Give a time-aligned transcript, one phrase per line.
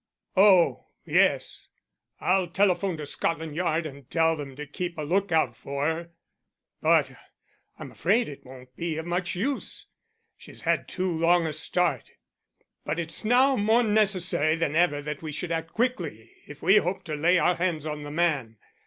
[0.35, 1.67] Oh, yes,
[2.19, 6.09] I'll telephone to Scotland Yard and tell them to keep a look out for her,
[6.81, 7.11] but
[7.77, 9.85] I am afraid it won't be of much use
[10.35, 12.13] she's had too long a start.
[12.83, 17.03] But it's now more necessary than ever that we should act quickly if we hope
[17.03, 18.57] to lay our hands on the man.